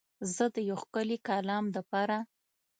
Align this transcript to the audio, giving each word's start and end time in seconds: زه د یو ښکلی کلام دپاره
زه 0.33 0.45
د 0.55 0.57
یو 0.69 0.77
ښکلی 0.83 1.17
کلام 1.27 1.65
دپاره 1.77 2.17